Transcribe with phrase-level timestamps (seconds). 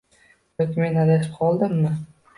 [0.61, 1.97] Yoki men adashib qoldimmi?